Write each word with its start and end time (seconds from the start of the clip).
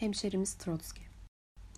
Hemşerimiz 0.00 0.54
Trotsky 0.54 1.06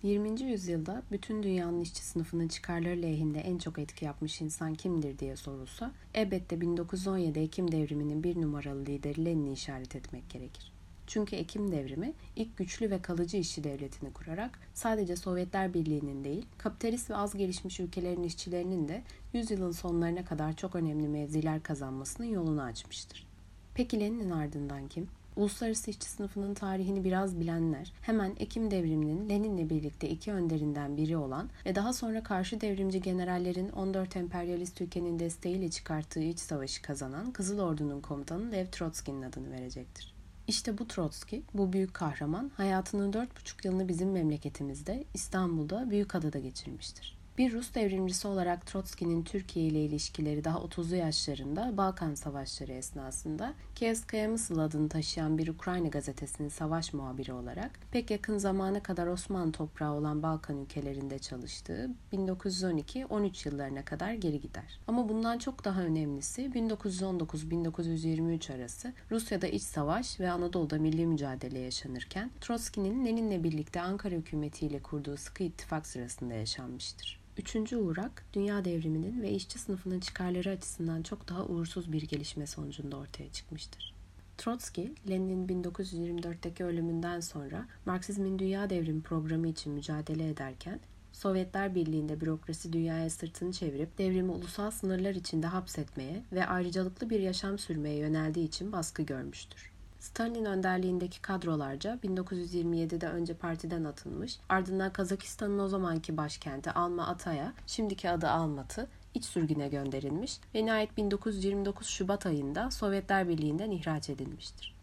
20. 0.03 0.41
yüzyılda 0.41 1.03
bütün 1.11 1.43
dünyanın 1.43 1.81
işçi 1.81 2.03
sınıfının 2.03 2.47
çıkarları 2.47 3.01
lehinde 3.01 3.39
en 3.39 3.57
çok 3.57 3.79
etki 3.79 4.05
yapmış 4.05 4.41
insan 4.41 4.75
kimdir 4.75 5.19
diye 5.19 5.35
sorulsa, 5.35 5.91
elbette 6.13 6.61
1917 6.61 7.39
Ekim 7.39 7.71
devriminin 7.71 8.23
bir 8.23 8.41
numaralı 8.41 8.85
lideri 8.85 9.25
Lenin'i 9.25 9.53
işaret 9.53 9.95
etmek 9.95 10.29
gerekir. 10.29 10.71
Çünkü 11.07 11.35
Ekim 11.35 11.71
devrimi 11.71 12.13
ilk 12.35 12.57
güçlü 12.57 12.91
ve 12.91 13.01
kalıcı 13.01 13.37
işçi 13.37 13.63
devletini 13.63 14.13
kurarak 14.13 14.59
sadece 14.73 15.15
Sovyetler 15.15 15.73
Birliği'nin 15.73 16.23
değil, 16.23 16.45
kapitalist 16.57 17.09
ve 17.09 17.15
az 17.15 17.37
gelişmiş 17.37 17.79
ülkelerin 17.79 18.23
işçilerinin 18.23 18.87
de 18.87 19.03
yüzyılın 19.33 19.71
sonlarına 19.71 20.25
kadar 20.25 20.55
çok 20.55 20.75
önemli 20.75 21.07
mevziler 21.07 21.63
kazanmasının 21.63 22.27
yolunu 22.27 22.61
açmıştır. 22.61 23.27
Peki 23.75 23.99
Lenin'in 23.99 24.31
ardından 24.31 24.87
kim? 24.87 25.07
Uluslararası 25.35 25.91
işçi 25.91 26.09
sınıfının 26.09 26.53
tarihini 26.53 27.03
biraz 27.03 27.39
bilenler 27.39 27.93
hemen 28.01 28.33
Ekim 28.39 28.71
devriminin 28.71 29.29
Lenin'le 29.29 29.69
birlikte 29.69 30.09
iki 30.09 30.33
önderinden 30.33 30.97
biri 30.97 31.17
olan 31.17 31.49
ve 31.65 31.75
daha 31.75 31.93
sonra 31.93 32.23
karşı 32.23 32.61
devrimci 32.61 33.01
generallerin 33.01 33.69
14 33.69 34.15
emperyalist 34.17 34.81
ülkenin 34.81 35.19
desteğiyle 35.19 35.69
çıkarttığı 35.69 36.23
iç 36.23 36.39
savaşı 36.39 36.81
kazanan 36.81 37.31
Kızıl 37.31 37.59
Ordu'nun 37.59 38.01
komutanı 38.01 38.51
Lev 38.51 38.67
Trotsky'nin 38.71 39.21
adını 39.21 39.51
verecektir. 39.51 40.13
İşte 40.47 40.77
bu 40.77 40.87
Trotsky, 40.87 41.41
bu 41.53 41.73
büyük 41.73 41.93
kahraman 41.93 42.51
hayatının 42.57 43.13
dört 43.13 43.39
buçuk 43.39 43.65
yılını 43.65 43.87
bizim 43.87 44.11
memleketimizde 44.11 45.03
İstanbul'da 45.13 45.89
Büyükada'da 45.89 46.39
geçirmiştir. 46.39 47.22
Bir 47.37 47.53
Rus 47.53 47.75
devrimcisi 47.75 48.27
olarak 48.27 48.65
Trotsky'nin 48.65 49.23
Türkiye 49.23 49.65
ile 49.65 49.85
ilişkileri 49.85 50.43
daha 50.43 50.57
30'lu 50.57 50.95
yaşlarında 50.95 51.77
Balkan 51.77 52.15
Savaşları 52.15 52.71
esnasında 52.71 53.53
Kiev 53.75 54.29
Mısıl 54.29 54.57
adını 54.57 54.89
taşıyan 54.89 55.37
bir 55.37 55.47
Ukrayna 55.47 55.87
gazetesinin 55.87 56.49
savaş 56.49 56.93
muhabiri 56.93 57.33
olarak 57.33 57.79
pek 57.91 58.11
yakın 58.11 58.37
zamana 58.37 58.83
kadar 58.83 59.07
Osmanlı 59.07 59.51
toprağı 59.51 59.93
olan 59.93 60.23
Balkan 60.23 60.57
ülkelerinde 60.57 61.19
çalıştığı 61.19 61.89
1912-13 62.13 63.49
yıllarına 63.49 63.85
kadar 63.85 64.13
geri 64.13 64.41
gider. 64.41 64.79
Ama 64.87 65.09
bundan 65.09 65.37
çok 65.37 65.65
daha 65.65 65.81
önemlisi 65.81 66.41
1919-1923 66.41 68.55
arası 68.55 68.93
Rusya'da 69.11 69.47
iç 69.47 69.63
savaş 69.63 70.19
ve 70.19 70.31
Anadolu'da 70.31 70.77
milli 70.77 71.07
mücadele 71.07 71.59
yaşanırken 71.59 72.31
Trotsky'nin 72.41 73.05
Lenin'le 73.05 73.43
birlikte 73.43 73.81
Ankara 73.81 74.15
hükümetiyle 74.15 74.81
kurduğu 74.81 75.17
sıkı 75.17 75.43
ittifak 75.43 75.87
sırasında 75.87 76.33
yaşanmıştır. 76.33 77.23
Üçüncü 77.37 77.77
uğrak, 77.77 78.25
dünya 78.33 78.65
devriminin 78.65 79.21
ve 79.21 79.31
işçi 79.31 79.59
sınıfının 79.59 79.99
çıkarları 79.99 80.49
açısından 80.49 81.03
çok 81.03 81.29
daha 81.29 81.45
uğursuz 81.45 81.91
bir 81.91 82.01
gelişme 82.01 82.47
sonucunda 82.47 82.97
ortaya 82.97 83.31
çıkmıştır. 83.31 83.93
Trotsky, 84.37 84.87
Lenin'in 85.09 85.63
1924'teki 85.63 86.65
ölümünden 86.65 87.19
sonra 87.19 87.65
Marksizmin 87.85 88.39
dünya 88.39 88.69
devrimi 88.69 89.01
programı 89.01 89.47
için 89.47 89.73
mücadele 89.73 90.29
ederken, 90.29 90.79
Sovyetler 91.13 91.75
Birliği'nde 91.75 92.21
bürokrasi 92.21 92.73
dünyaya 92.73 93.09
sırtını 93.09 93.51
çevirip 93.51 93.97
devrimi 93.97 94.31
ulusal 94.31 94.71
sınırlar 94.71 95.15
içinde 95.15 95.47
hapsetmeye 95.47 96.23
ve 96.31 96.45
ayrıcalıklı 96.45 97.09
bir 97.09 97.19
yaşam 97.19 97.59
sürmeye 97.59 97.95
yöneldiği 97.95 98.47
için 98.47 98.71
baskı 98.71 99.03
görmüştür. 99.03 99.72
Stalin 100.03 100.45
önderliğindeki 100.45 101.21
kadrolarca 101.21 101.99
1927'de 102.03 103.07
önce 103.07 103.33
partiden 103.33 103.83
atılmış, 103.83 104.39
ardından 104.49 104.93
Kazakistan'ın 104.93 105.59
o 105.59 105.67
zamanki 105.67 106.17
başkenti 106.17 106.71
Alma 106.71 107.07
Ata'ya, 107.07 107.53
şimdiki 107.67 108.09
adı 108.09 108.29
Almatı, 108.29 108.87
iç 109.13 109.25
sürgüne 109.25 109.67
gönderilmiş 109.67 110.39
ve 110.55 110.65
nihayet 110.65 110.97
1929 110.97 111.87
Şubat 111.87 112.25
ayında 112.25 112.71
Sovyetler 112.71 113.29
Birliği'nden 113.29 113.71
ihraç 113.71 114.09
edilmiştir. 114.09 114.75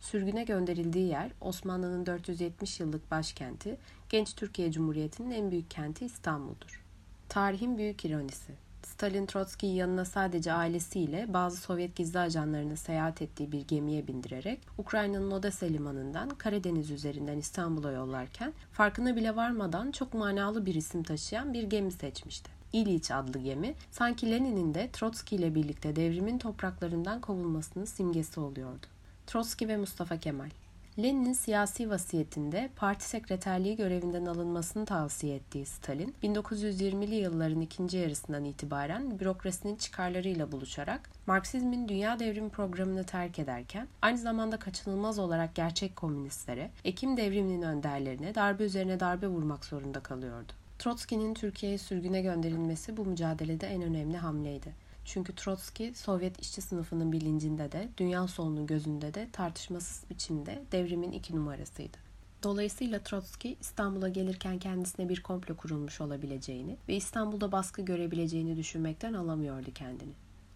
Sürgüne 0.00 0.44
gönderildiği 0.44 1.08
yer 1.08 1.30
Osmanlı'nın 1.40 2.06
470 2.06 2.80
yıllık 2.80 3.10
başkenti, 3.10 3.76
genç 4.08 4.34
Türkiye 4.34 4.72
Cumhuriyeti'nin 4.72 5.30
en 5.30 5.50
büyük 5.50 5.70
kenti 5.70 6.04
İstanbul'dur. 6.04 6.84
Tarihin 7.28 7.78
büyük 7.78 8.04
ironisi. 8.04 8.65
Stalin 8.96 9.26
Trotsky'yi 9.26 9.76
yanına 9.76 10.04
sadece 10.04 10.52
ailesiyle 10.52 11.26
bazı 11.28 11.56
Sovyet 11.56 11.96
gizli 11.96 12.18
ajanlarını 12.18 12.76
seyahat 12.76 13.22
ettiği 13.22 13.52
bir 13.52 13.60
gemiye 13.60 14.06
bindirerek 14.06 14.60
Ukrayna'nın 14.78 15.30
Odessa 15.30 15.66
limanından 15.66 16.28
Karadeniz 16.28 16.90
üzerinden 16.90 17.38
İstanbul'a 17.38 17.92
yollarken 17.92 18.52
farkına 18.72 19.16
bile 19.16 19.36
varmadan 19.36 19.90
çok 19.90 20.14
manalı 20.14 20.66
bir 20.66 20.74
isim 20.74 21.02
taşıyan 21.02 21.54
bir 21.54 21.62
gemi 21.62 21.92
seçmişti. 21.92 22.50
İliç 22.72 23.10
adlı 23.10 23.38
gemi 23.38 23.74
sanki 23.90 24.30
Lenin'in 24.30 24.74
de 24.74 24.90
Trotsky 24.92 25.42
ile 25.42 25.54
birlikte 25.54 25.96
devrimin 25.96 26.38
topraklarından 26.38 27.20
kovulmasının 27.20 27.84
simgesi 27.84 28.40
oluyordu. 28.40 28.86
Trotsky 29.26 29.68
ve 29.72 29.76
Mustafa 29.76 30.16
Kemal 30.16 30.50
Lenin'in 30.98 31.32
siyasi 31.32 31.90
vasiyetinde 31.90 32.70
parti 32.76 33.08
sekreterliği 33.08 33.76
görevinden 33.76 34.26
alınmasını 34.26 34.84
tavsiye 34.84 35.36
ettiği 35.36 35.66
Stalin, 35.66 36.14
1920'li 36.22 37.14
yılların 37.14 37.60
ikinci 37.60 37.96
yarısından 37.96 38.44
itibaren 38.44 39.20
bürokrasinin 39.20 39.76
çıkarlarıyla 39.76 40.52
buluşarak 40.52 41.10
Marksizmin 41.26 41.88
dünya 41.88 42.18
devrimi 42.18 42.50
programını 42.50 43.04
terk 43.04 43.38
ederken 43.38 43.88
aynı 44.02 44.18
zamanda 44.18 44.56
kaçınılmaz 44.56 45.18
olarak 45.18 45.54
gerçek 45.54 45.96
komünistlere, 45.96 46.70
Ekim 46.84 47.16
devriminin 47.16 47.62
önderlerine 47.62 48.34
darbe 48.34 48.64
üzerine 48.64 49.00
darbe 49.00 49.28
vurmak 49.28 49.64
zorunda 49.64 50.00
kalıyordu. 50.00 50.52
Trotsky'nin 50.78 51.34
Türkiye'ye 51.34 51.78
sürgüne 51.78 52.22
gönderilmesi 52.22 52.96
bu 52.96 53.04
mücadelede 53.04 53.66
en 53.66 53.82
önemli 53.82 54.16
hamleydi. 54.16 54.85
Çünkü 55.06 55.34
Trotsky 55.34 55.94
Sovyet 55.94 56.40
işçi 56.40 56.60
sınıfının 56.62 57.12
bilincinde 57.12 57.72
de 57.72 57.88
dünya 57.98 58.28
solunun 58.28 58.66
gözünde 58.66 59.14
de 59.14 59.28
tartışmasız 59.32 60.10
biçimde 60.10 60.62
devrimin 60.72 61.12
iki 61.12 61.36
numarasıydı. 61.36 61.96
Dolayısıyla 62.42 62.98
Trotsky 62.98 63.56
İstanbul'a 63.60 64.08
gelirken 64.08 64.58
kendisine 64.58 65.08
bir 65.08 65.22
komplo 65.22 65.56
kurulmuş 65.56 66.00
olabileceğini 66.00 66.76
ve 66.88 66.96
İstanbul'da 66.96 67.52
baskı 67.52 67.82
görebileceğini 67.82 68.56
düşünmekten 68.56 69.12
alamıyordu 69.12 69.70
kendini. 69.74 70.12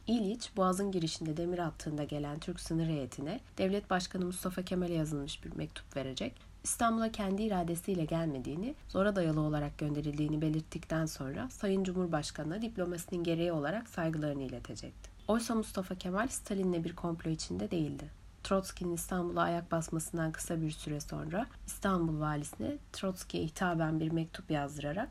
İliç, 0.06 0.56
Boğaz'ın 0.56 0.92
girişinde 0.92 1.36
demir 1.36 1.58
attığında 1.58 2.04
gelen 2.04 2.38
Türk 2.38 2.60
sınır 2.60 2.86
heyetine 2.86 3.40
Devlet 3.58 3.90
Başkanı 3.90 4.24
Mustafa 4.26 4.62
Kemal'e 4.62 4.94
yazılmış 4.94 5.44
bir 5.44 5.56
mektup 5.56 5.96
verecek 5.96 6.49
İstanbul'a 6.64 7.12
kendi 7.12 7.42
iradesiyle 7.42 8.04
gelmediğini, 8.04 8.74
zora 8.88 9.16
dayalı 9.16 9.40
olarak 9.40 9.78
gönderildiğini 9.78 10.40
belirttikten 10.40 11.06
sonra 11.06 11.48
Sayın 11.50 11.84
Cumhurbaşkanı'na 11.84 12.62
diplomasinin 12.62 13.24
gereği 13.24 13.52
olarak 13.52 13.88
saygılarını 13.88 14.42
iletecekti. 14.42 15.10
Oysa 15.28 15.54
Mustafa 15.54 15.94
Kemal 15.94 16.28
Stalin'le 16.28 16.84
bir 16.84 16.96
komplo 16.96 17.30
içinde 17.30 17.70
değildi. 17.70 18.10
Trotsky'nin 18.44 18.94
İstanbul'a 18.94 19.42
ayak 19.42 19.72
basmasından 19.72 20.32
kısa 20.32 20.60
bir 20.60 20.70
süre 20.70 21.00
sonra 21.00 21.46
İstanbul 21.66 22.20
valisine 22.20 22.78
Trotsky'ye 22.92 23.46
hitaben 23.46 24.00
bir 24.00 24.10
mektup 24.10 24.50
yazdırarak 24.50 25.08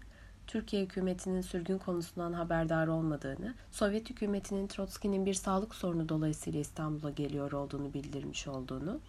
Türkiye 0.47 0.83
hükümetinin 0.83 1.41
sürgün 1.41 1.77
konusundan 1.77 2.33
haberdar 2.33 2.87
olmadığını, 2.87 3.53
Sovyet 3.71 4.09
hükümetinin 4.09 4.67
Trotsky'nin 4.67 5.25
bir 5.25 5.33
sağlık 5.33 5.75
sorunu 5.75 6.09
dolayısıyla 6.09 6.59
İstanbul'a 6.59 7.09
geliyor 7.09 7.51
olduğunu 7.51 7.93
bildirmiş 7.93 8.47
olduğunu 8.47 8.99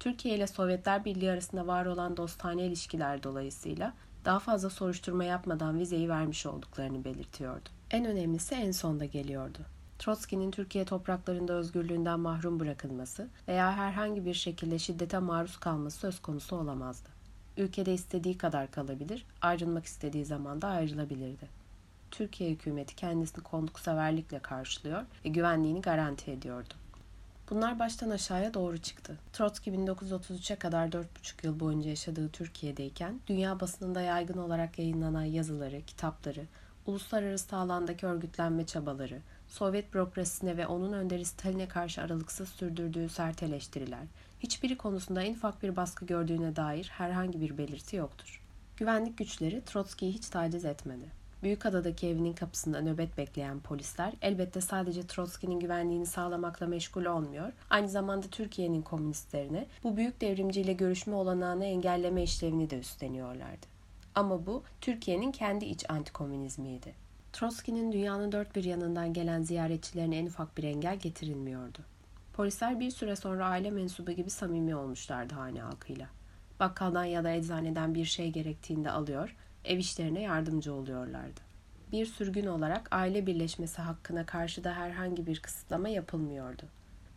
Türkiye 0.00 0.36
ile 0.36 0.46
Sovyetler 0.46 1.04
Birliği 1.04 1.30
arasında 1.30 1.66
var 1.66 1.86
olan 1.86 2.16
dostane 2.16 2.66
ilişkiler 2.66 3.22
dolayısıyla 3.22 3.92
daha 4.24 4.38
fazla 4.38 4.70
soruşturma 4.70 5.24
yapmadan 5.24 5.78
vizeyi 5.78 6.08
vermiş 6.08 6.46
olduklarını 6.46 7.04
belirtiyordu. 7.04 7.68
En 7.90 8.04
önemlisi 8.04 8.54
en 8.54 8.70
sonda 8.70 9.04
geliyordu. 9.04 9.58
Trotsky'nin 9.98 10.50
Türkiye 10.50 10.84
topraklarında 10.84 11.52
özgürlüğünden 11.52 12.20
mahrum 12.20 12.60
bırakılması 12.60 13.28
veya 13.48 13.76
herhangi 13.76 14.24
bir 14.24 14.34
şekilde 14.34 14.78
şiddete 14.78 15.18
maruz 15.18 15.56
kalması 15.56 15.98
söz 15.98 16.22
konusu 16.22 16.56
olamazdı. 16.56 17.08
Ülkede 17.56 17.94
istediği 17.94 18.38
kadar 18.38 18.70
kalabilir, 18.70 19.26
ayrılmak 19.42 19.84
istediği 19.84 20.24
zaman 20.24 20.62
da 20.62 20.68
ayrılabilirdi. 20.68 21.48
Türkiye 22.10 22.50
hükümeti 22.50 22.96
kendisini 22.96 23.44
konukseverlikle 23.44 24.38
karşılıyor 24.38 25.02
ve 25.24 25.28
güvenliğini 25.28 25.80
garanti 25.80 26.30
ediyordu. 26.30 26.74
Bunlar 27.50 27.78
baştan 27.78 28.10
aşağıya 28.10 28.54
doğru 28.54 28.78
çıktı. 28.78 29.18
Trotsky 29.32 29.76
1933'e 29.76 30.56
kadar 30.56 30.88
4,5 30.88 31.06
yıl 31.46 31.60
boyunca 31.60 31.90
yaşadığı 31.90 32.28
Türkiye'deyken 32.28 33.20
dünya 33.26 33.60
basınında 33.60 34.00
yaygın 34.00 34.38
olarak 34.38 34.78
yayınlanan 34.78 35.24
yazıları, 35.24 35.82
kitapları, 35.82 36.44
uluslararası 36.86 37.56
alandaki 37.56 38.06
örgütlenme 38.06 38.66
çabaları, 38.66 39.20
Sovyet 39.48 39.94
bürokrasisine 39.94 40.56
ve 40.56 40.66
onun 40.66 40.92
önderi 40.92 41.24
Stalin'e 41.24 41.68
karşı 41.68 42.02
aralıksız 42.02 42.48
sürdürdüğü 42.48 43.08
sert 43.08 43.42
eleştiriler, 43.42 44.04
hiçbiri 44.40 44.76
konusunda 44.76 45.22
en 45.22 45.34
ufak 45.34 45.62
bir 45.62 45.76
baskı 45.76 46.06
gördüğüne 46.06 46.56
dair 46.56 46.90
herhangi 46.92 47.40
bir 47.40 47.58
belirti 47.58 47.96
yoktur. 47.96 48.42
Güvenlik 48.76 49.18
güçleri 49.18 49.64
Trotsky'yi 49.64 50.12
hiç 50.12 50.28
taciz 50.28 50.64
etmedi. 50.64 51.19
Büyükada'daki 51.42 52.06
evinin 52.06 52.32
kapısında 52.32 52.80
nöbet 52.80 53.18
bekleyen 53.18 53.60
polisler 53.60 54.12
elbette 54.22 54.60
sadece 54.60 55.06
Trotsky'nin 55.06 55.60
güvenliğini 55.60 56.06
sağlamakla 56.06 56.66
meşgul 56.66 57.04
olmuyor, 57.04 57.52
aynı 57.70 57.88
zamanda 57.88 58.26
Türkiye'nin 58.26 58.82
komünistlerine 58.82 59.66
bu 59.84 59.96
büyük 59.96 60.20
devrimciyle 60.20 60.72
görüşme 60.72 61.14
olanağını 61.14 61.64
engelleme 61.64 62.22
işlevini 62.22 62.70
de 62.70 62.78
üstleniyorlardı. 62.78 63.66
Ama 64.14 64.46
bu 64.46 64.62
Türkiye'nin 64.80 65.32
kendi 65.32 65.64
iç 65.64 65.90
antikomünizmiydi. 65.90 66.94
Trotsky'nin 67.32 67.92
dünyanın 67.92 68.32
dört 68.32 68.56
bir 68.56 68.64
yanından 68.64 69.12
gelen 69.12 69.42
ziyaretçilerine 69.42 70.18
en 70.18 70.26
ufak 70.26 70.56
bir 70.58 70.64
engel 70.64 70.98
getirilmiyordu. 70.98 71.78
Polisler 72.32 72.80
bir 72.80 72.90
süre 72.90 73.16
sonra 73.16 73.46
aile 73.46 73.70
mensubu 73.70 74.12
gibi 74.12 74.30
samimi 74.30 74.76
olmuşlardı 74.76 75.34
hane 75.34 75.60
halkıyla. 75.60 76.06
bakkaldan 76.60 77.04
ya 77.04 77.24
da 77.24 77.30
eczaneden 77.30 77.94
bir 77.94 78.04
şey 78.04 78.30
gerektiğinde 78.30 78.90
alıyor, 78.90 79.36
ev 79.64 79.78
işlerine 79.78 80.22
yardımcı 80.22 80.74
oluyorlardı. 80.74 81.40
Bir 81.92 82.06
sürgün 82.06 82.46
olarak 82.46 82.88
aile 82.90 83.26
birleşmesi 83.26 83.82
hakkına 83.82 84.26
karşı 84.26 84.64
da 84.64 84.74
herhangi 84.74 85.26
bir 85.26 85.40
kısıtlama 85.40 85.88
yapılmıyordu. 85.88 86.62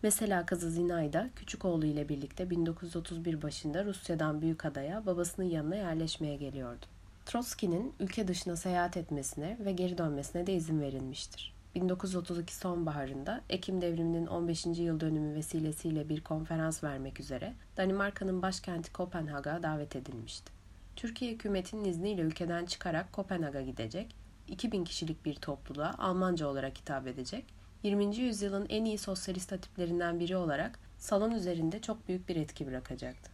Mesela 0.04 0.46
kızı 0.46 0.72
Zinayda 0.72 1.30
küçük 1.36 1.66
oğlu 1.66 1.86
ile 1.86 2.10
birlikte 2.10 2.50
1931 2.50 3.42
başında 3.42 3.86
Rusya'dan 3.86 4.42
Büyükada'ya 4.42 5.06
babasının 5.06 5.46
yanına 5.46 5.76
yerleşmeye 5.76 6.36
geliyordu. 6.36 6.86
Trotsky'nin 7.26 7.94
ülke 8.00 8.28
dışına 8.28 8.56
seyahat 8.56 8.98
etmesine 8.98 9.58
ve 9.66 9.72
geri 9.72 9.98
dönmesine 9.98 10.48
de 10.48 10.54
izin 10.54 10.82
verilmiştir. 10.82 11.54
1932 11.76 12.56
sonbaharında 12.56 13.42
Ekim 13.50 13.82
devriminin 13.82 14.26
15. 14.28 14.66
yıl 14.66 15.00
dönümü 15.00 15.36
vesilesiyle 15.36 16.10
bir 16.10 16.22
konferans 16.22 16.84
vermek 16.84 17.20
üzere 17.20 17.54
Danimarka'nın 17.78 18.42
başkenti 18.42 18.94
Kopenhag'a 18.94 19.64
davet 19.64 19.96
edilmişti. 19.96 20.63
Türkiye 20.96 21.32
hükümetinin 21.32 21.86
izniyle 21.86 22.22
ülkeden 22.22 22.66
çıkarak 22.66 23.14
Kopenhag'a 23.14 23.62
gidecek, 23.62 24.16
2000 24.48 24.84
kişilik 24.84 25.26
bir 25.26 25.36
topluluğa 25.36 25.96
Almanca 25.98 26.48
olarak 26.48 26.78
hitap 26.78 27.08
edecek, 27.08 27.46
20. 27.84 28.18
yüzyılın 28.18 28.66
en 28.70 28.86
iyi 28.86 28.98
sosyalist 28.98 29.50
tiplerinden 29.50 30.20
biri 30.20 30.38
olarak 30.38 30.80
salon 30.98 31.32
üzerinde 31.32 31.82
çok 31.82 32.08
büyük 32.08 32.30
bir 32.30 32.36
etki 32.36 32.68
bırakacaktı. 32.68 33.32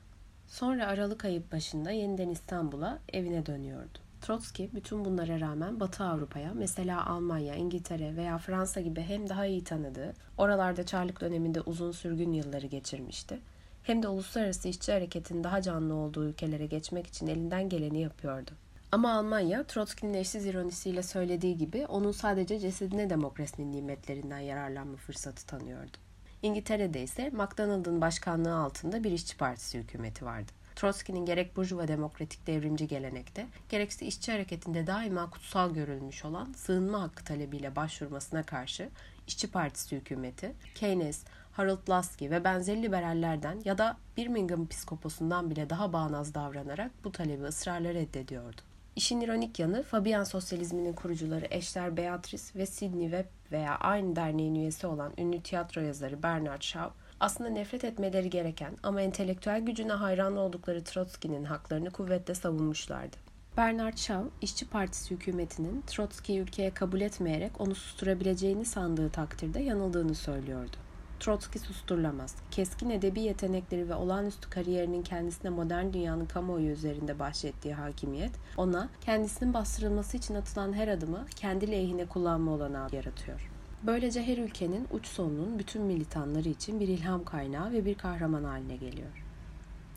Sonra 0.47 0.87
Aralık 0.87 1.25
ayı 1.25 1.43
başında 1.51 1.91
yeniden 1.91 2.29
İstanbul'a 2.29 2.99
evine 3.13 3.45
dönüyordu. 3.45 3.99
Trotsky 4.21 4.69
bütün 4.73 5.05
bunlara 5.05 5.39
rağmen 5.39 5.79
Batı 5.79 6.03
Avrupa'ya 6.03 6.53
mesela 6.53 7.05
Almanya, 7.05 7.55
İngiltere 7.55 8.15
veya 8.15 8.37
Fransa 8.37 8.81
gibi 8.81 9.01
hem 9.01 9.29
daha 9.29 9.45
iyi 9.45 9.63
tanıdığı, 9.63 10.13
oralarda 10.37 10.85
Çarlık 10.85 11.21
döneminde 11.21 11.61
uzun 11.61 11.91
sürgün 11.91 12.31
yılları 12.31 12.67
geçirmişti, 12.67 13.39
hem 13.83 14.03
de 14.03 14.07
uluslararası 14.07 14.67
işçi 14.67 14.91
hareketin 14.91 15.43
daha 15.43 15.61
canlı 15.61 15.93
olduğu 15.93 16.25
ülkelere 16.25 16.65
geçmek 16.65 17.07
için 17.07 17.27
elinden 17.27 17.69
geleni 17.69 18.01
yapıyordu. 18.01 18.51
Ama 18.91 19.13
Almanya, 19.13 19.63
Trotsky'nin 19.63 20.13
eşsiz 20.13 20.45
ironisiyle 20.45 21.03
söylediği 21.03 21.57
gibi 21.57 21.85
onun 21.85 22.11
sadece 22.11 22.59
cesedine 22.59 23.09
demokrasinin 23.09 23.71
nimetlerinden 23.71 24.39
yararlanma 24.39 24.97
fırsatı 24.97 25.45
tanıyordu. 25.45 25.97
İngiltere'de 26.41 27.03
ise 27.03 27.29
MacDonald'ın 27.29 28.01
başkanlığı 28.01 28.55
altında 28.55 29.03
bir 29.03 29.11
işçi 29.11 29.37
partisi 29.37 29.79
hükümeti 29.79 30.25
vardı. 30.25 30.51
Trotsky'nin 30.75 31.25
gerek 31.25 31.57
burjuva 31.57 31.87
demokratik 31.87 32.47
devrimci 32.47 32.87
gelenekte, 32.87 33.47
gerekse 33.69 34.05
işçi 34.05 34.31
hareketinde 34.31 34.87
daima 34.87 35.29
kutsal 35.29 35.73
görülmüş 35.73 36.25
olan 36.25 36.53
sığınma 36.53 37.01
hakkı 37.01 37.23
talebiyle 37.23 37.75
başvurmasına 37.75 38.43
karşı 38.43 38.89
işçi 39.27 39.51
partisi 39.51 39.95
hükümeti, 39.95 40.53
Keynes, 40.75 41.23
Harold 41.51 41.89
Lasky 41.89 42.31
ve 42.31 42.43
benzeri 42.43 42.81
liberallerden 42.81 43.61
ya 43.65 43.77
da 43.77 43.97
Birmingham 44.17 44.67
piskoposundan 44.67 45.49
bile 45.49 45.69
daha 45.69 45.93
bağnaz 45.93 46.33
davranarak 46.33 46.91
bu 47.03 47.11
talebi 47.11 47.43
ısrarla 47.43 47.93
reddediyordu. 47.93 48.61
İşin 48.95 49.21
ironik 49.21 49.59
yanı 49.59 49.83
Fabian 49.83 50.23
sosyalizminin 50.23 50.93
kurucuları 50.93 51.47
eşler 51.49 51.97
Beatrice 51.97 52.43
ve 52.55 52.65
Sidney 52.65 53.09
Webb 53.09 53.51
veya 53.51 53.75
aynı 53.75 54.15
derneğin 54.15 54.55
üyesi 54.55 54.87
olan 54.87 55.13
ünlü 55.17 55.41
tiyatro 55.41 55.81
yazarı 55.81 56.23
Bernard 56.23 56.61
Shaw 56.61 56.93
aslında 57.19 57.49
nefret 57.49 57.83
etmeleri 57.83 58.29
gereken 58.29 58.77
ama 58.83 59.01
entelektüel 59.01 59.61
gücüne 59.61 59.91
hayran 59.91 60.37
oldukları 60.37 60.83
Trotsky'nin 60.83 61.43
haklarını 61.43 61.91
kuvvetle 61.91 62.35
savunmuşlardı. 62.35 63.17
Bernard 63.57 63.97
Shaw, 63.97 64.29
İşçi 64.41 64.69
Partisi 64.69 65.11
hükümetinin 65.15 65.83
Trotsky'yi 65.87 66.39
ülkeye 66.39 66.73
kabul 66.73 67.01
etmeyerek 67.01 67.61
onu 67.61 67.75
susturabileceğini 67.75 68.65
sandığı 68.65 69.09
takdirde 69.09 69.59
yanıldığını 69.59 70.15
söylüyordu. 70.15 70.77
Trotsky 71.19 71.65
susturulamaz. 71.65 72.35
Keskin 72.51 72.89
edebi 72.89 73.21
yetenekleri 73.21 73.89
ve 73.89 73.95
olağanüstü 73.95 74.49
kariyerinin 74.49 75.03
kendisine 75.03 75.49
modern 75.49 75.93
dünyanın 75.93 76.25
kamuoyu 76.25 76.69
üzerinde 76.69 77.19
bahşettiği 77.19 77.73
hakimiyet, 77.73 78.31
ona 78.57 78.89
kendisinin 79.01 79.53
bastırılması 79.53 80.17
için 80.17 80.35
atılan 80.35 80.73
her 80.73 80.87
adımı 80.87 81.25
kendi 81.35 81.71
lehine 81.71 82.05
kullanma 82.05 82.51
olanağı 82.51 82.89
yaratıyor. 82.91 83.49
Böylece 83.83 84.23
her 84.23 84.37
ülkenin 84.37 84.87
uç 84.91 85.07
sonunun 85.07 85.59
bütün 85.59 85.81
militanları 85.81 86.49
için 86.49 86.79
bir 86.79 86.87
ilham 86.87 87.23
kaynağı 87.23 87.71
ve 87.71 87.85
bir 87.85 87.95
kahraman 87.95 88.43
haline 88.43 88.75
geliyor. 88.75 89.25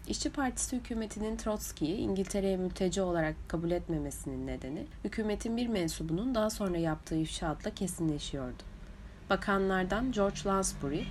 İşçi 0.09 0.31
Partisi 0.31 0.77
hükümetinin 0.77 1.37
Trotsky'yi 1.37 1.97
İngiltere'ye 1.97 2.57
mülteci 2.57 3.03
olarak 3.03 3.37
kabul 3.49 3.71
etmemesinin 3.71 4.47
nedeni, 4.47 4.87
hükümetin 5.05 5.57
bir 5.57 5.67
mensubunun 5.67 6.35
daha 6.35 6.51
sonra 6.51 6.79
yaptığı 6.79 7.17
ifşaatla 7.17 7.71
kesinleşiyordu. 7.75 8.72
Bakanlardan 9.31 10.13
George 10.13 10.41
Lansbury, 10.47 11.05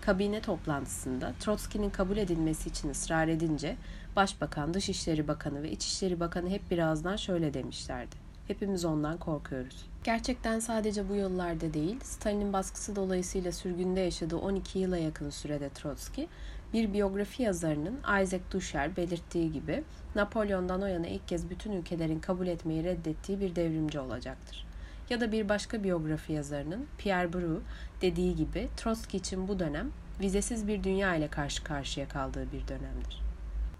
kabine 0.00 0.40
toplantısında 0.40 1.32
Trotsky'nin 1.40 1.90
kabul 1.90 2.16
edilmesi 2.16 2.68
için 2.68 2.90
ısrar 2.90 3.28
edince 3.28 3.76
Başbakan, 4.16 4.74
Dışişleri 4.74 5.28
Bakanı 5.28 5.62
ve 5.62 5.70
İçişleri 5.70 6.20
Bakanı 6.20 6.50
hep 6.50 6.70
birazdan 6.70 7.16
şöyle 7.16 7.54
demişlerdi. 7.54 8.16
Hepimiz 8.48 8.84
ondan 8.84 9.18
korkuyoruz. 9.18 9.86
Gerçekten 10.04 10.60
sadece 10.60 11.08
bu 11.08 11.14
yıllarda 11.14 11.74
değil, 11.74 12.00
Stalin'in 12.00 12.52
baskısı 12.52 12.96
dolayısıyla 12.96 13.52
sürgünde 13.52 14.00
yaşadığı 14.00 14.36
12 14.36 14.78
yıla 14.78 14.98
yakın 14.98 15.30
sürede 15.30 15.68
Trotsky, 15.68 16.28
bir 16.72 16.92
biyografi 16.92 17.42
yazarının 17.42 17.98
Isaac 18.22 18.42
Dusher 18.50 18.96
belirttiği 18.96 19.52
gibi 19.52 19.84
Napolyon'dan 20.14 20.82
o 20.82 20.86
yana 20.86 21.06
ilk 21.06 21.28
kez 21.28 21.50
bütün 21.50 21.72
ülkelerin 21.72 22.20
kabul 22.20 22.46
etmeyi 22.46 22.84
reddettiği 22.84 23.40
bir 23.40 23.56
devrimci 23.56 24.00
olacaktır. 24.00 24.66
Ya 25.10 25.20
da 25.20 25.32
bir 25.32 25.48
başka 25.48 25.84
biyografi 25.84 26.32
yazarının 26.32 26.86
Pierre 26.98 27.32
Bru 27.32 27.62
dediği 28.00 28.36
gibi 28.36 28.68
Trotsky 28.76 29.20
için 29.20 29.48
bu 29.48 29.58
dönem 29.58 29.90
vizesiz 30.20 30.68
bir 30.68 30.84
dünya 30.84 31.14
ile 31.14 31.28
karşı 31.28 31.64
karşıya 31.64 32.08
kaldığı 32.08 32.52
bir 32.52 32.68
dönemdir. 32.68 33.24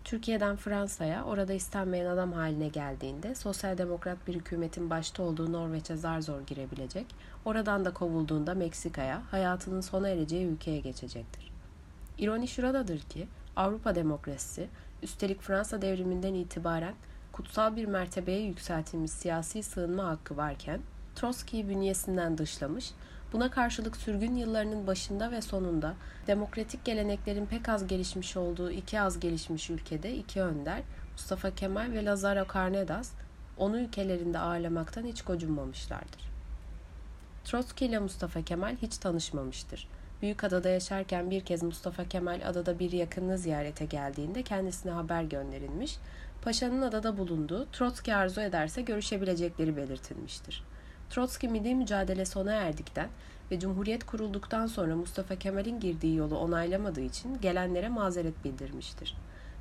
Türkiye'den 0.05 0.57
Fransa'ya 0.57 1.25
orada 1.25 1.53
istenmeyen 1.53 2.07
adam 2.07 2.33
haline 2.33 2.69
geldiğinde 2.69 3.35
sosyal 3.35 3.79
demokrat 3.79 4.27
bir 4.27 4.35
hükümetin 4.35 4.91
başta 4.91 5.23
olduğu 5.23 5.53
Norveç'e 5.53 5.97
zar 5.97 6.21
zor 6.21 6.41
girebilecek, 6.41 7.07
oradan 7.45 7.85
da 7.85 7.93
kovulduğunda 7.93 8.55
Meksika'ya, 8.55 9.23
hayatının 9.31 9.81
sona 9.81 10.09
ereceği 10.09 10.47
ülkeye 10.47 10.81
geçecektir. 10.81 11.53
İroni 12.19 12.49
şuradadır 12.49 13.01
ki 13.01 13.29
Avrupa 13.57 13.95
demokrasisi, 13.95 14.69
üstelik 15.03 15.43
Fransa 15.43 15.83
devriminden 15.83 16.35
itibaren 16.35 16.95
kutsal 17.33 17.77
bir 17.77 17.85
mertebeye 17.85 18.41
yükseltilmiş 18.41 19.11
siyasi 19.11 19.63
sığınma 19.63 20.05
hakkı 20.05 20.37
varken, 20.37 20.81
Trotsky'yi 21.15 21.69
bünyesinden 21.69 22.39
dışlamış, 22.39 22.93
Buna 23.35 23.51
karşılık 23.51 23.97
sürgün 23.97 24.37
yıllarının 24.37 24.87
başında 24.87 25.31
ve 25.31 25.43
sonunda 25.43 25.95
demokratik 26.27 26.85
geleneklerin 26.85 27.47
pek 27.47 27.69
az 27.69 27.87
gelişmiş 27.87 28.37
olduğu 28.37 28.71
iki 28.71 29.01
az 29.01 29.21
gelişmiş 29.21 29.71
ülkede 29.71 30.15
iki 30.17 30.43
önder, 30.43 30.83
Mustafa 31.13 31.55
Kemal 31.55 31.93
ve 31.93 32.05
Lazaro 32.05 32.47
Carnedas, 32.55 33.11
onu 33.59 33.79
ülkelerinde 33.79 34.39
ağırlamaktan 34.39 35.05
hiç 35.05 35.23
gocunmamışlardır. 35.23 36.31
Trotsky 37.45 37.91
ile 37.91 37.99
Mustafa 37.99 38.43
Kemal 38.43 38.77
hiç 38.83 38.99
tanışmamıştır. 38.99 39.89
Büyük 40.23 40.45
adada 40.45 40.69
yaşarken 40.69 41.31
bir 41.31 41.41
kez 41.41 41.63
Mustafa 41.63 42.05
Kemal 42.05 42.41
adada 42.45 42.79
bir 42.79 42.93
yakınını 42.93 43.39
ziyarete 43.39 43.85
geldiğinde 43.85 44.43
kendisine 44.43 44.93
haber 44.93 45.23
gönderilmiş, 45.23 45.97
paşanın 46.43 46.83
adada 46.83 47.19
bulunduğu, 47.19 47.67
Trotsky 47.73 48.17
arzu 48.17 48.41
ederse 48.41 48.83
görüşebilecekleri 48.83 49.77
belirtilmiştir. 49.77 50.65
Trotsky 51.11 51.53
milli 51.53 51.75
mücadele 51.75 52.25
sona 52.25 52.53
erdikten 52.53 53.09
ve 53.51 53.59
Cumhuriyet 53.61 54.05
kurulduktan 54.07 54.67
sonra 54.67 54.97
Mustafa 54.97 55.37
Kemal'in 55.37 55.81
girdiği 55.81 56.17
yolu 56.17 56.39
onaylamadığı 56.39 57.01
için 57.01 57.41
gelenlere 57.41 57.89
mazeret 57.89 58.45
bildirmiştir. 58.45 59.17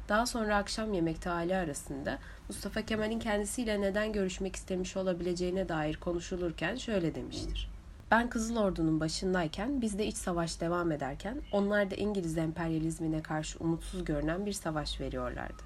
Daha 0.10 0.26
sonra 0.26 0.58
akşam 0.58 0.94
yemekte 0.94 1.30
aile 1.30 1.58
arasında 1.58 2.20
Mustafa 2.50 2.82
Kemal'in 2.82 3.20
kendisiyle 3.20 3.82
neden 3.82 4.14
görüşmek 4.14 4.56
istemiş 4.56 4.98
olabileceğine 4.98 5.70
dair 5.70 5.96
konuşulurken 5.96 6.76
şöyle 6.76 7.16
demiştir. 7.16 7.70
Ben 8.12 8.30
Kızıl 8.30 8.58
Ordu'nun 8.58 9.00
başındayken 9.00 9.82
bizde 9.82 10.06
iç 10.06 10.18
savaş 10.18 10.62
devam 10.62 10.92
ederken 10.92 11.42
onlar 11.52 11.92
da 11.92 11.96
İngiliz 11.96 12.38
emperyalizmine 12.38 13.22
karşı 13.22 13.60
umutsuz 13.60 14.06
görünen 14.06 14.46
bir 14.46 14.52
savaş 14.52 15.00
veriyorlardı. 15.00 15.64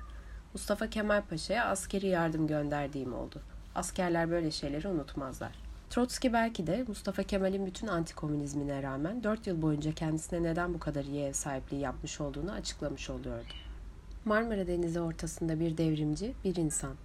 Mustafa 0.53 0.89
Kemal 0.89 1.21
Paşa'ya 1.21 1.65
askeri 1.65 2.07
yardım 2.07 2.47
gönderdiğim 2.47 3.13
oldu. 3.13 3.41
Askerler 3.75 4.31
böyle 4.31 4.51
şeyleri 4.51 4.87
unutmazlar. 4.87 5.66
Trotsky 5.89 6.33
belki 6.33 6.67
de 6.67 6.85
Mustafa 6.87 7.23
Kemal'in 7.23 7.65
bütün 7.65 7.87
antikomünizmine 7.87 8.83
rağmen 8.83 9.23
4 9.23 9.47
yıl 9.47 9.61
boyunca 9.61 9.91
kendisine 9.91 10.43
neden 10.43 10.73
bu 10.73 10.79
kadar 10.79 11.05
iyi 11.05 11.23
ev 11.23 11.33
sahipliği 11.33 11.79
yapmış 11.79 12.21
olduğunu 12.21 12.51
açıklamış 12.51 13.09
oluyordu. 13.09 13.53
Marmara 14.25 14.67
Denizi 14.67 14.99
ortasında 14.99 15.59
bir 15.59 15.77
devrimci, 15.77 16.33
bir 16.43 16.55
insan. 16.55 16.95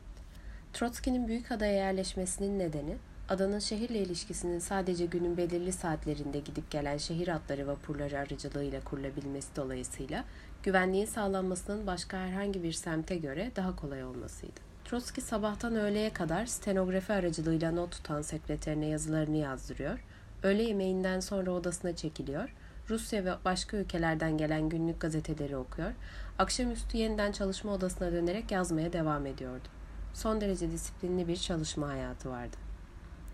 Trotsky'nin 0.73 1.29
büyük 1.29 1.53
adaya 1.53 1.73
yerleşmesinin 1.73 2.59
nedeni, 2.59 2.97
adanın 3.29 3.59
şehirle 3.59 3.99
ilişkisinin 3.99 4.59
sadece 4.59 5.07
günün 5.07 5.37
belirli 5.37 5.73
saatlerinde 5.73 6.39
gidip 6.39 6.71
gelen 6.71 6.97
şehir 6.97 7.29
atları 7.29 7.67
vapurları 7.67 8.19
aracılığıyla 8.19 8.85
kurulabilmesi 8.85 9.57
dolayısıyla 9.57 10.25
güvenliğin 10.63 11.07
sağlanmasının 11.07 11.87
başka 11.87 12.19
herhangi 12.19 12.63
bir 12.63 12.73
semte 12.73 13.17
göre 13.17 13.53
daha 13.57 13.77
kolay 13.77 14.05
olmasıydı. 14.05 14.72
Trotsky 14.93 15.27
sabahtan 15.27 15.77
öğleye 15.77 16.13
kadar 16.13 16.47
stenografi 16.47 17.13
aracılığıyla 17.13 17.73
not 17.73 17.93
tutan 17.93 18.23
sekreterine 18.23 18.87
yazılarını 18.87 19.37
yazdırıyor. 19.37 19.99
Öğle 20.43 20.63
yemeğinden 20.63 21.21
sonra 21.21 21.51
odasına 21.51 21.97
çekiliyor. 21.97 22.55
Rusya 22.91 23.25
ve 23.25 23.33
başka 23.45 23.77
ülkelerden 23.77 24.39
gelen 24.39 24.69
günlük 24.69 25.01
gazeteleri 25.01 25.57
okuyor, 25.57 25.91
akşamüstü 26.39 26.97
yeniden 26.97 27.33
çalışma 27.33 27.73
odasına 27.73 28.13
dönerek 28.13 28.51
yazmaya 28.51 28.93
devam 28.93 29.27
ediyordu. 29.27 29.69
Son 30.15 30.41
derece 30.41 30.71
disiplinli 30.71 31.29
bir 31.29 31.37
çalışma 31.37 31.89
hayatı 31.89 32.31
vardı. 32.31 32.57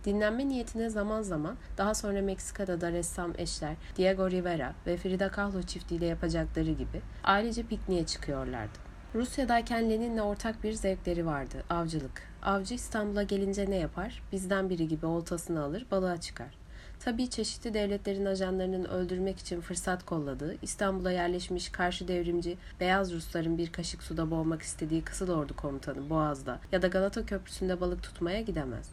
Dinlenme 0.04 0.48
niyetine 0.48 0.90
zaman 0.90 1.22
zaman 1.22 1.56
daha 1.78 1.94
sonra 1.94 2.22
Meksika'da 2.22 2.80
da 2.80 2.92
ressam 2.92 3.32
eşler 3.38 3.74
Diego 3.96 4.30
Rivera 4.30 4.74
ve 4.86 4.96
Frida 4.96 5.30
Kahlo 5.30 5.62
çiftiyle 5.62 6.06
yapacakları 6.06 6.70
gibi 6.70 7.00
ailece 7.24 7.62
pikniğe 7.62 8.06
çıkıyorlardı. 8.06 8.87
Rusya'dayken 9.14 9.90
Lenin'le 9.90 10.18
ortak 10.18 10.64
bir 10.64 10.72
zevkleri 10.72 11.26
vardı, 11.26 11.64
avcılık. 11.70 12.22
Avcı 12.42 12.74
İstanbul'a 12.74 13.22
gelince 13.22 13.70
ne 13.70 13.76
yapar? 13.76 14.22
Bizden 14.32 14.70
biri 14.70 14.88
gibi 14.88 15.06
oltasını 15.06 15.62
alır, 15.62 15.86
balığa 15.90 16.20
çıkar. 16.20 16.54
Tabii 17.00 17.30
çeşitli 17.30 17.74
devletlerin 17.74 18.24
ajanlarının 18.24 18.84
öldürmek 18.84 19.38
için 19.38 19.60
fırsat 19.60 20.04
kolladığı, 20.04 20.56
İstanbul'a 20.62 21.12
yerleşmiş 21.12 21.68
karşı 21.68 22.08
devrimci 22.08 22.56
beyaz 22.80 23.12
Rusların 23.12 23.58
bir 23.58 23.72
kaşık 23.72 24.02
suda 24.02 24.30
boğmak 24.30 24.62
istediği 24.62 25.02
Kızıl 25.02 25.30
Ordu 25.30 25.56
komutanı 25.56 26.10
Boğaz'da 26.10 26.58
ya 26.72 26.82
da 26.82 26.86
Galata 26.86 27.26
Köprüsü'nde 27.26 27.80
balık 27.80 28.02
tutmaya 28.02 28.40
gidemez. 28.40 28.90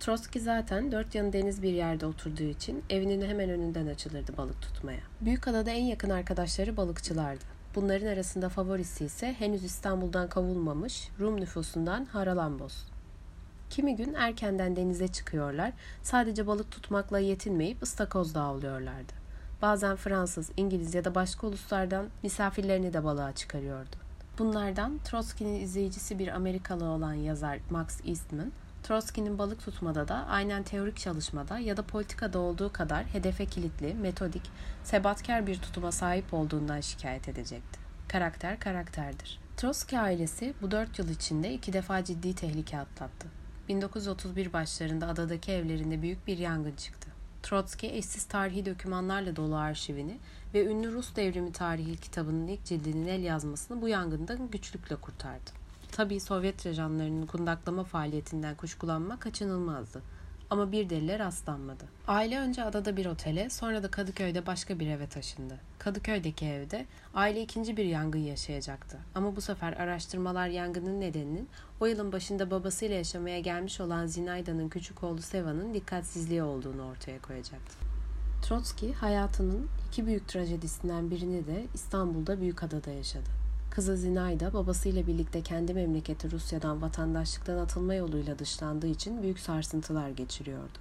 Trotsky 0.00 0.44
zaten 0.44 0.92
dört 0.92 1.14
yanı 1.14 1.32
deniz 1.32 1.62
bir 1.62 1.72
yerde 1.72 2.06
oturduğu 2.06 2.42
için 2.42 2.84
evinin 2.90 3.28
hemen 3.28 3.50
önünden 3.50 3.86
açılırdı 3.86 4.36
balık 4.36 4.62
tutmaya. 4.62 5.00
Büyükada'da 5.20 5.70
en 5.70 5.84
yakın 5.84 6.10
arkadaşları 6.10 6.76
balıkçılardı. 6.76 7.53
Bunların 7.74 8.06
arasında 8.06 8.48
favorisi 8.48 9.04
ise 9.04 9.32
henüz 9.32 9.64
İstanbul'dan 9.64 10.28
kavulmamış 10.28 11.08
Rum 11.20 11.40
nüfusundan 11.40 12.04
Haralambos. 12.04 12.74
Kimi 13.70 13.96
gün 13.96 14.14
erkenden 14.14 14.76
denize 14.76 15.08
çıkıyorlar, 15.08 15.72
sadece 16.02 16.46
balık 16.46 16.70
tutmakla 16.70 17.18
yetinmeyip 17.18 17.82
ıstakoz 17.82 18.34
da 18.34 18.42
avlıyorlardı. 18.42 19.12
Bazen 19.62 19.96
Fransız, 19.96 20.50
İngiliz 20.56 20.94
ya 20.94 21.04
da 21.04 21.14
başka 21.14 21.46
uluslardan 21.46 22.06
misafirlerini 22.22 22.92
de 22.92 23.04
balığa 23.04 23.32
çıkarıyordu. 23.32 23.96
Bunlardan 24.38 24.98
Trotsky'nin 25.04 25.60
izleyicisi 25.60 26.18
bir 26.18 26.28
Amerikalı 26.28 26.84
olan 26.84 27.14
yazar 27.14 27.58
Max 27.70 28.00
Eastman, 28.06 28.52
Trotsky'nin 28.84 29.38
balık 29.38 29.64
tutmada 29.64 30.08
da 30.08 30.26
aynen 30.28 30.62
teorik 30.62 30.96
çalışmada 30.96 31.58
ya 31.58 31.76
da 31.76 31.82
politikada 31.82 32.38
olduğu 32.38 32.72
kadar 32.72 33.04
hedefe 33.04 33.46
kilitli, 33.46 33.94
metodik, 33.94 34.42
sebatkar 34.82 35.46
bir 35.46 35.58
tutuma 35.58 35.92
sahip 35.92 36.34
olduğundan 36.34 36.80
şikayet 36.80 37.28
edecekti. 37.28 37.80
Karakter 38.08 38.60
karakterdir. 38.60 39.40
Trotsky 39.56 40.02
ailesi 40.02 40.54
bu 40.62 40.70
dört 40.70 40.98
yıl 40.98 41.08
içinde 41.08 41.52
iki 41.52 41.72
defa 41.72 42.04
ciddi 42.04 42.34
tehlike 42.34 42.78
atlattı. 42.78 43.28
1931 43.68 44.52
başlarında 44.52 45.08
adadaki 45.08 45.52
evlerinde 45.52 46.02
büyük 46.02 46.26
bir 46.26 46.38
yangın 46.38 46.76
çıktı. 46.76 47.08
Trotsky 47.42 47.98
eşsiz 47.98 48.24
tarihi 48.24 48.66
dokümanlarla 48.66 49.36
dolu 49.36 49.56
arşivini 49.56 50.18
ve 50.54 50.66
ünlü 50.66 50.92
Rus 50.92 51.16
devrimi 51.16 51.52
tarihi 51.52 51.96
kitabının 51.96 52.48
ilk 52.48 52.64
cildinin 52.64 53.06
el 53.06 53.22
yazmasını 53.22 53.82
bu 53.82 53.88
yangından 53.88 54.50
güçlükle 54.50 54.96
kurtardı. 54.96 55.63
Tabii 55.96 56.20
Sovyet 56.20 56.66
rejanlarının 56.66 57.26
kundaklama 57.26 57.84
faaliyetinden 57.84 58.54
kuşkulanma 58.54 59.18
kaçınılmazdı. 59.18 60.02
Ama 60.50 60.72
bir 60.72 60.90
delile 60.90 61.18
rastlanmadı. 61.18 61.84
Aile 62.08 62.38
önce 62.38 62.64
adada 62.64 62.96
bir 62.96 63.06
otele, 63.06 63.50
sonra 63.50 63.82
da 63.82 63.90
Kadıköy'de 63.90 64.46
başka 64.46 64.78
bir 64.78 64.86
eve 64.86 65.06
taşındı. 65.06 65.58
Kadıköy'deki 65.78 66.46
evde 66.46 66.86
aile 67.14 67.42
ikinci 67.42 67.76
bir 67.76 67.84
yangın 67.84 68.18
yaşayacaktı. 68.18 68.98
Ama 69.14 69.36
bu 69.36 69.40
sefer 69.40 69.72
araştırmalar 69.72 70.48
yangının 70.48 71.00
nedeninin 71.00 71.48
o 71.80 71.86
yılın 71.86 72.12
başında 72.12 72.50
babasıyla 72.50 72.96
yaşamaya 72.96 73.40
gelmiş 73.40 73.80
olan 73.80 74.06
Zinayda'nın 74.06 74.68
küçük 74.68 75.04
oğlu 75.04 75.22
Seva'nın 75.22 75.74
dikkatsizliği 75.74 76.42
olduğunu 76.42 76.86
ortaya 76.86 77.22
koyacaktı. 77.22 77.76
Trotsky 78.42 78.92
hayatının 78.92 79.68
iki 79.88 80.06
büyük 80.06 80.28
trajedisinden 80.28 81.10
birini 81.10 81.46
de 81.46 81.66
İstanbul'da 81.74 82.40
Büyükada'da 82.40 82.90
yaşadı. 82.90 83.43
Kızı 83.74 83.96
Zinayda 83.96 84.52
babasıyla 84.52 85.06
birlikte 85.06 85.42
kendi 85.42 85.74
memleketi 85.74 86.30
Rusya'dan 86.30 86.82
vatandaşlıktan 86.82 87.58
atılma 87.58 87.94
yoluyla 87.94 88.38
dışlandığı 88.38 88.86
için 88.86 89.22
büyük 89.22 89.38
sarsıntılar 89.38 90.08
geçiriyordu. 90.08 90.78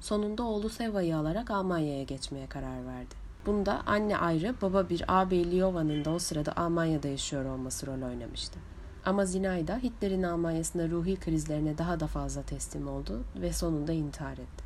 Sonunda 0.00 0.42
oğlu 0.42 0.68
Seva'yı 0.68 1.16
alarak 1.16 1.50
Almanya'ya 1.50 2.02
geçmeye 2.02 2.46
karar 2.46 2.86
verdi. 2.86 3.14
Bunda 3.46 3.82
anne 3.86 4.18
ayrı, 4.18 4.54
baba 4.62 4.88
bir 4.88 5.04
ağabey 5.08 5.50
Liova'nın 5.50 6.04
da 6.04 6.10
o 6.10 6.18
sırada 6.18 6.56
Almanya'da 6.56 7.08
yaşıyor 7.08 7.44
olması 7.44 7.86
rol 7.86 8.02
oynamıştı. 8.02 8.58
Ama 9.04 9.24
Zinayda 9.24 9.76
Hitler'in 9.76 10.22
Almanya'sında 10.22 10.88
ruhi 10.88 11.16
krizlerine 11.16 11.78
daha 11.78 12.00
da 12.00 12.06
fazla 12.06 12.42
teslim 12.42 12.88
oldu 12.88 13.24
ve 13.40 13.52
sonunda 13.52 13.92
intihar 13.92 14.32
etti. 14.32 14.64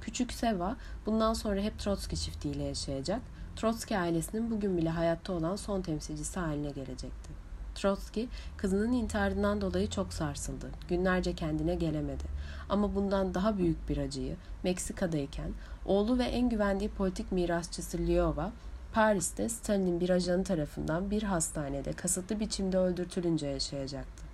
Küçük 0.00 0.32
Seva 0.32 0.76
bundan 1.06 1.32
sonra 1.32 1.60
hep 1.60 1.78
Trotsky 1.78 2.20
çiftiyle 2.20 2.62
yaşayacak 2.62 3.20
Trotsky 3.56 4.00
ailesinin 4.00 4.50
bugün 4.50 4.76
bile 4.76 4.90
hayatta 4.90 5.32
olan 5.32 5.56
son 5.56 5.80
temsilcisi 5.80 6.40
haline 6.40 6.70
gelecekti. 6.70 7.30
Trotsky, 7.74 8.26
kızının 8.56 8.92
intiharından 8.92 9.60
dolayı 9.60 9.90
çok 9.90 10.12
sarsıldı. 10.12 10.70
Günlerce 10.88 11.34
kendine 11.34 11.74
gelemedi. 11.74 12.24
Ama 12.68 12.94
bundan 12.94 13.34
daha 13.34 13.58
büyük 13.58 13.88
bir 13.88 13.96
acıyı 13.96 14.36
Meksika'dayken 14.62 15.50
oğlu 15.86 16.18
ve 16.18 16.24
en 16.24 16.48
güvendiği 16.48 16.90
politik 16.90 17.32
mirasçısı 17.32 17.98
Lyova, 17.98 18.52
Paris'te 18.92 19.48
Stalin'in 19.48 20.00
bir 20.00 20.10
ajanı 20.10 20.44
tarafından 20.44 21.10
bir 21.10 21.22
hastanede 21.22 21.92
kasıtlı 21.92 22.40
biçimde 22.40 22.78
öldürtülünce 22.78 23.46
yaşayacaktı. 23.46 24.24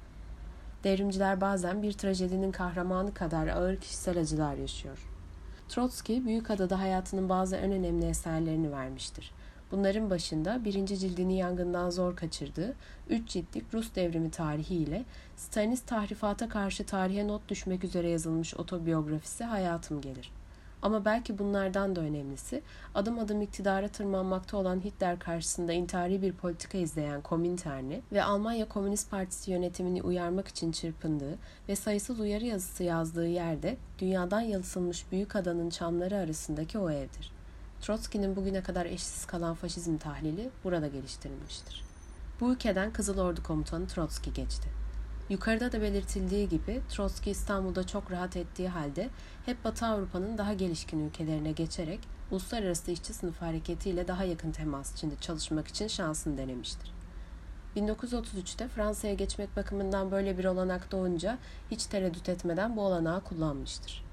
Devrimciler 0.85 1.41
bazen 1.41 1.83
bir 1.83 1.93
trajedinin 1.93 2.53
kahramanı 2.53 3.15
kadar 3.15 3.49
ağır 3.49 3.77
kişisel 3.77 4.19
acılar 4.19 4.55
yaşıyor. 4.55 5.10
Trotsky, 5.71 6.25
Büyükada'da 6.25 6.79
hayatının 6.79 7.29
bazı 7.29 7.57
en 7.57 7.73
önemli 7.73 8.07
eserlerini 8.07 8.73
vermiştir. 8.73 9.33
Bunların 9.73 10.11
başında 10.11 10.65
birinci 10.65 10.99
cildini 10.99 11.37
yangından 11.37 11.91
zor 11.91 12.17
kaçırdığı, 12.17 12.75
üç 13.09 13.29
ciltlik 13.29 13.75
Rus 13.75 13.95
devrimi 13.95 14.31
tarihi 14.31 14.75
ile 14.75 15.05
Stalinist 15.37 15.87
tahrifata 15.87 16.49
karşı 16.49 16.87
tarihe 16.87 17.29
not 17.29 17.49
düşmek 17.49 17.85
üzere 17.85 18.09
yazılmış 18.09 18.55
otobiyografisi 18.55 19.45
Hayatım 19.45 20.01
gelir. 20.01 20.33
Ama 20.83 21.05
belki 21.05 21.39
bunlardan 21.39 21.97
da 21.97 22.01
önemlisi 22.01 22.63
adım 22.95 23.19
adım 23.19 23.43
iktidara 23.43 23.89
tırmanmakta 23.89 24.57
olan 24.57 24.85
Hitler 24.85 25.19
karşısında 25.19 25.73
intihari 25.73 26.23
bir 26.23 26.33
politika 26.33 26.79
izleyen 26.79 27.21
Komintern'i 27.21 28.03
ve 28.13 28.25
Almanya 28.25 28.69
Komünist 28.69 29.11
Partisi 29.11 29.51
yönetimini 29.51 30.03
uyarmak 30.03 30.49
için 30.49 30.73
çırpındığı 30.73 31.39
ve 31.69 31.77
sayısız 31.77 32.21
uyarı 32.21 32.45
yazısı 32.45 32.85
yazdığı 32.85 33.29
yerde 33.29 33.77
dünyadan 33.99 34.41
yalıtılmış 34.41 35.13
büyük 35.13 35.37
adanın 35.37 35.71
çamları 35.71 36.17
arasındaki 36.17 36.79
o 36.79 36.91
evdir. 36.91 37.33
Trotsky'nin 37.81 38.37
bugüne 38.37 38.63
kadar 38.63 38.87
eşsiz 38.87 39.27
kalan 39.27 39.55
faşizm 39.55 39.97
tahlili 39.97 40.51
burada 40.65 40.87
geliştirilmiştir. 40.87 41.85
Bu 42.41 42.53
ülkeden 42.53 42.93
Kızıl 42.93 43.19
Ordu 43.19 43.43
Komutanı 43.43 43.87
Trotsky 43.87 44.35
geçti. 44.35 44.80
Yukarıda 45.31 45.73
da 45.73 45.83
belirtildiği 45.83 46.49
gibi 46.49 46.81
Trotsky 46.89 47.33
İstanbul'da 47.33 47.87
çok 47.87 48.11
rahat 48.11 48.37
ettiği 48.37 48.69
halde 48.69 49.09
hep 49.47 49.65
Batı 49.65 49.87
Avrupa'nın 49.87 50.39
daha 50.39 50.53
gelişkin 50.53 51.09
ülkelerine 51.09 51.53
geçerek 51.53 52.01
uluslararası 52.31 52.91
işçi 52.91 53.15
sınıf 53.15 53.43
hareketiyle 53.43 54.09
daha 54.09 54.25
yakın 54.25 54.53
temas 54.53 54.93
içinde 54.93 55.15
çalışmak 55.21 55.69
için 55.69 55.89
şansını 55.89 56.39
denemiştir. 56.39 56.93
1933'te 57.77 58.69
Fransa'ya 58.69 59.15
geçmek 59.15 59.57
bakımından 59.57 60.11
böyle 60.11 60.39
bir 60.39 60.45
olanak 60.45 60.93
doğunca 60.93 61.39
hiç 61.71 61.87
tereddüt 61.87 62.29
etmeden 62.29 62.77
bu 62.77 62.81
olanağı 62.81 63.21
kullanmıştır. 63.25 64.05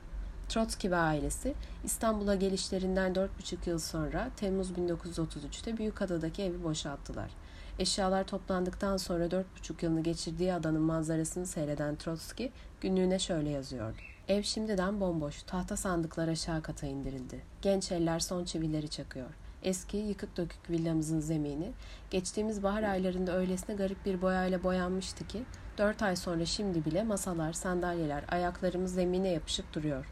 Trotsky 0.49 0.91
ve 0.91 0.97
ailesi 0.97 1.53
İstanbul'a 1.83 2.35
gelişlerinden 2.35 3.13
4,5 3.13 3.69
yıl 3.69 3.79
sonra 3.79 4.29
Temmuz 4.35 4.71
1933'te 4.71 5.77
Büyükada'daki 5.77 6.43
evi 6.43 6.63
boşalttılar 6.63 7.31
Eşyalar 7.79 8.23
toplandıktan 8.23 8.97
sonra 8.97 9.31
dört 9.31 9.55
buçuk 9.57 9.83
yılını 9.83 10.03
geçirdiği 10.03 10.53
adanın 10.53 10.81
manzarasını 10.81 11.45
seyreden 11.45 11.95
Trotsky 11.95 12.49
günlüğüne 12.81 13.19
şöyle 13.19 13.49
yazıyordu. 13.49 13.97
Ev 14.27 14.41
şimdiden 14.41 15.01
bomboş, 15.01 15.43
tahta 15.43 15.77
sandıklar 15.77 16.27
aşağı 16.27 16.61
kata 16.61 16.87
indirildi. 16.87 17.43
Genç 17.61 17.91
eller 17.91 18.19
son 18.19 18.45
çivileri 18.45 18.89
çakıyor. 18.89 19.29
Eski 19.63 19.97
yıkık 19.97 20.37
dökük 20.37 20.69
villamızın 20.69 21.19
zemini 21.19 21.71
geçtiğimiz 22.09 22.63
bahar 22.63 22.83
aylarında 22.83 23.37
öylesine 23.37 23.75
garip 23.75 24.05
bir 24.05 24.21
boyayla 24.21 24.63
boyanmıştı 24.63 25.27
ki 25.27 25.43
dört 25.77 26.01
ay 26.01 26.15
sonra 26.15 26.45
şimdi 26.45 26.85
bile 26.85 27.03
masalar, 27.03 27.53
sandalyeler, 27.53 28.23
ayaklarımız 28.27 28.93
zemine 28.93 29.29
yapışık 29.29 29.73
duruyor. 29.73 30.05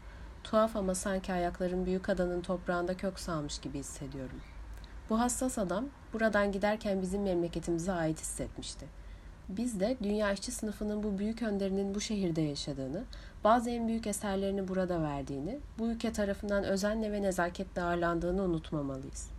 Tuhaf 0.44 0.76
ama 0.76 0.94
sanki 0.94 1.32
ayaklarım 1.32 1.86
büyük 1.86 2.08
adanın 2.08 2.40
toprağında 2.40 2.96
kök 2.96 3.20
salmış 3.20 3.58
gibi 3.58 3.78
hissediyorum.'' 3.78 4.56
Bu 5.10 5.20
hassas 5.20 5.58
adam 5.58 5.84
buradan 6.16 6.52
giderken 6.52 7.02
bizim 7.02 7.22
memleketimize 7.22 7.92
ait 7.92 8.20
hissetmişti. 8.20 8.86
Biz 9.48 9.80
de 9.80 9.96
dünya 10.02 10.32
işçi 10.32 10.52
sınıfının 10.52 11.02
bu 11.02 11.18
büyük 11.18 11.42
önderinin 11.42 11.94
bu 11.94 12.00
şehirde 12.00 12.40
yaşadığını, 12.40 13.04
bazı 13.44 13.70
en 13.70 13.88
büyük 13.88 14.06
eserlerini 14.06 14.68
burada 14.68 15.02
verdiğini, 15.02 15.58
bu 15.78 15.86
ülke 15.86 16.12
tarafından 16.12 16.64
özenle 16.64 17.12
ve 17.12 17.22
nezaketle 17.22 17.82
ağırlandığını 17.82 18.42
unutmamalıyız. 18.42 19.30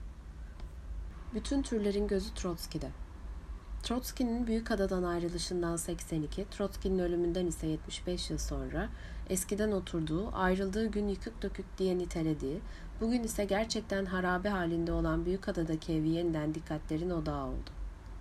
Bütün 1.34 1.62
türlerin 1.62 2.08
gözü 2.08 2.34
Trotsky'de. 2.34 2.88
Trotsky'nin 3.84 4.48
Büyükada'dan 4.48 5.04
ayrılışından 5.04 5.76
82, 5.76 6.46
Trotsky'nin 6.52 7.00
ölümünden 7.00 7.46
ise 7.46 7.68
75 7.68 8.30
yıl 8.30 8.38
sonra 8.38 8.90
eskiden 9.30 9.72
oturduğu, 9.72 10.36
ayrıldığı 10.36 10.88
gün 10.88 11.08
yıkık 11.08 11.42
dökük 11.42 11.78
diye 11.78 11.98
nitelediği, 11.98 12.60
bugün 13.02 13.24
ise 13.24 13.46
gerçekten 13.46 14.06
harabe 14.06 14.50
halinde 14.50 14.92
olan 14.92 15.26
Büyükada'daki 15.26 15.94
evi 15.94 16.10
yeniden 16.10 16.56
dikkatlerin 16.56 17.10
odağı 17.10 17.46
oldu. 17.46 17.70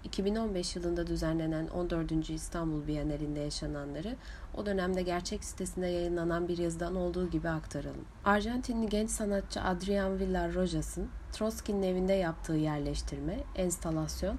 2015 0.05 0.77
yılında 0.77 1.07
düzenlenen 1.07 1.67
14. 1.67 2.31
İstanbul 2.31 2.87
Bienalinde 2.87 3.41
yaşananları 3.41 4.17
o 4.55 4.67
dönemde 4.67 5.03
gerçek 5.03 5.45
sitesinde 5.45 5.87
yayınlanan 5.87 6.49
bir 6.49 6.59
yazıdan 6.59 6.97
olduğu 6.97 7.31
gibi 7.31 7.49
aktaralım. 7.49 8.05
Arjantinli 8.25 8.89
genç 8.89 9.11
sanatçı 9.11 9.61
Adrian 9.63 10.19
Villar 10.19 10.55
Rojas'ın 10.55 11.09
Trotsky'nin 11.33 11.83
evinde 11.83 12.13
yaptığı 12.13 12.57
yerleştirme, 12.57 13.39
enstalasyon 13.55 14.39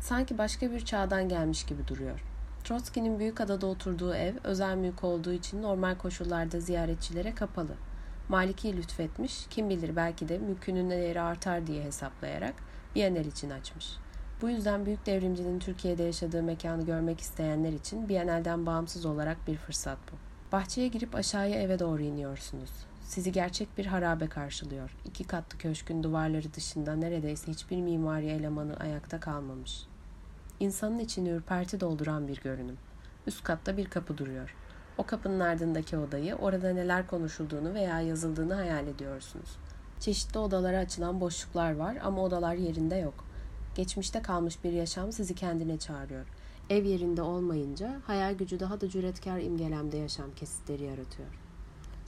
sanki 0.00 0.38
başka 0.38 0.70
bir 0.72 0.84
çağdan 0.84 1.28
gelmiş 1.28 1.66
gibi 1.66 1.88
duruyor. 1.88 2.20
Trotsky'nin 2.64 3.18
Büyükada'da 3.18 3.66
oturduğu 3.66 4.14
ev 4.14 4.34
özel 4.44 4.76
mülk 4.76 5.04
olduğu 5.04 5.32
için 5.32 5.62
normal 5.62 5.94
koşullarda 5.94 6.60
ziyaretçilere 6.60 7.34
kapalı. 7.34 7.74
Maliki 8.28 8.76
lütfetmiş, 8.76 9.46
kim 9.50 9.70
bilir 9.70 9.96
belki 9.96 10.28
de 10.28 10.38
mülkünün 10.38 10.90
değeri 10.90 11.20
artar 11.20 11.66
diye 11.66 11.84
hesaplayarak 11.84 12.54
Bienal 12.94 13.24
için 13.24 13.50
açmış. 13.50 13.96
Bu 14.42 14.50
yüzden 14.50 14.86
büyük 14.86 15.06
devrimcinin 15.06 15.58
Türkiye'de 15.58 16.02
yaşadığı 16.02 16.42
mekanı 16.42 16.84
görmek 16.84 17.20
isteyenler 17.20 17.72
için 17.72 18.08
Bienal'den 18.08 18.66
bağımsız 18.66 19.06
olarak 19.06 19.46
bir 19.46 19.56
fırsat 19.56 19.98
bu. 20.12 20.16
Bahçeye 20.52 20.88
girip 20.88 21.14
aşağıya 21.14 21.60
eve 21.60 21.78
doğru 21.78 22.02
iniyorsunuz. 22.02 22.70
Sizi 23.08 23.32
gerçek 23.32 23.78
bir 23.78 23.86
harabe 23.86 24.28
karşılıyor. 24.28 24.96
İki 25.04 25.24
katlı 25.24 25.58
köşkün 25.58 26.02
duvarları 26.02 26.54
dışında 26.54 26.96
neredeyse 26.96 27.52
hiçbir 27.52 27.76
mimari 27.76 28.26
elemanı 28.26 28.76
ayakta 28.76 29.20
kalmamış. 29.20 29.82
İnsanın 30.60 30.98
içini 30.98 31.28
ürperti 31.28 31.80
dolduran 31.80 32.28
bir 32.28 32.40
görünüm. 32.40 32.76
Üst 33.26 33.44
katta 33.44 33.76
bir 33.76 33.86
kapı 33.90 34.18
duruyor. 34.18 34.54
O 34.98 35.06
kapının 35.06 35.40
ardındaki 35.40 35.98
odayı, 35.98 36.34
orada 36.34 36.72
neler 36.72 37.06
konuşulduğunu 37.06 37.74
veya 37.74 38.00
yazıldığını 38.00 38.54
hayal 38.54 38.86
ediyorsunuz. 38.86 39.56
Çeşitli 40.00 40.38
odalara 40.38 40.78
açılan 40.78 41.20
boşluklar 41.20 41.76
var 41.76 41.98
ama 42.02 42.22
odalar 42.22 42.54
yerinde 42.54 42.96
yok. 42.96 43.24
Geçmişte 43.74 44.22
kalmış 44.22 44.64
bir 44.64 44.72
yaşam 44.72 45.12
sizi 45.12 45.34
kendine 45.34 45.78
çağırıyor. 45.78 46.26
Ev 46.70 46.84
yerinde 46.84 47.22
olmayınca 47.22 48.00
hayal 48.06 48.34
gücü 48.34 48.60
daha 48.60 48.80
da 48.80 48.88
cüretkar 48.88 49.40
imgelemde 49.40 49.96
yaşam 49.96 50.34
kesitleri 50.34 50.84
yaratıyor. 50.84 51.47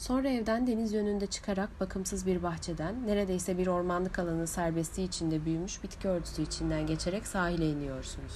Sonra 0.00 0.28
evden 0.28 0.66
deniz 0.66 0.92
yönünde 0.92 1.26
çıkarak 1.26 1.80
bakımsız 1.80 2.26
bir 2.26 2.42
bahçeden, 2.42 3.06
neredeyse 3.06 3.58
bir 3.58 3.66
ormanlık 3.66 4.18
alanın 4.18 4.44
serbestliği 4.44 5.08
içinde 5.08 5.44
büyümüş 5.44 5.82
bitki 5.82 6.08
örtüsü 6.08 6.42
içinden 6.42 6.86
geçerek 6.86 7.26
sahile 7.26 7.70
iniyorsunuz. 7.70 8.32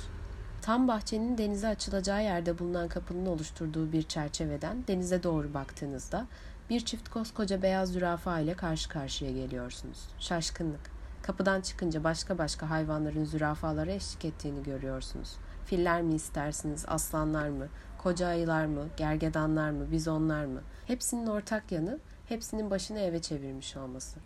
Tam 0.62 0.88
bahçenin 0.88 1.38
denize 1.38 1.68
açılacağı 1.68 2.22
yerde 2.22 2.58
bulunan 2.58 2.88
kapının 2.88 3.26
oluşturduğu 3.26 3.92
bir 3.92 4.02
çerçeveden 4.02 4.84
denize 4.88 5.22
doğru 5.22 5.54
baktığınızda 5.54 6.26
bir 6.70 6.80
çift 6.80 7.08
koskoca 7.08 7.62
beyaz 7.62 7.92
zürafa 7.92 8.38
ile 8.38 8.54
karşı 8.54 8.88
karşıya 8.88 9.30
geliyorsunuz. 9.30 10.08
Şaşkınlık. 10.18 10.90
Kapıdan 11.22 11.60
çıkınca 11.60 12.04
başka 12.04 12.38
başka 12.38 12.70
hayvanların 12.70 13.24
zürafalara 13.24 13.90
eşlik 13.90 14.24
ettiğini 14.24 14.62
görüyorsunuz. 14.62 15.36
Filler 15.66 16.02
mi 16.02 16.14
istersiniz, 16.14 16.84
aslanlar 16.88 17.48
mı, 17.48 17.68
koca 18.04 18.26
ayılar 18.26 18.66
mı, 18.66 18.88
gergedanlar 18.96 19.70
mı, 19.70 19.90
bizonlar 19.92 20.44
mı? 20.44 20.60
Hepsinin 20.86 21.26
ortak 21.26 21.72
yanı, 21.72 21.98
hepsinin 22.26 22.70
başını 22.70 22.98
eve 22.98 23.22
çevirmiş 23.22 23.76
olması. 23.76 24.18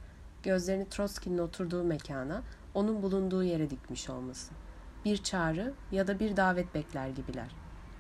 Gözlerini 0.43 0.89
Trotsky'nin 0.89 1.39
oturduğu 1.39 1.85
mekana, 1.85 2.43
onun 2.75 3.03
bulunduğu 3.03 3.43
yere 3.43 3.71
dikmiş 3.71 4.11
olması. 4.11 4.53
Bir 5.05 5.17
çağrı 5.17 5.75
ya 5.93 6.07
da 6.07 6.21
bir 6.21 6.37
davet 6.37 6.75
bekler 6.75 7.09
gibiler. 7.09 7.51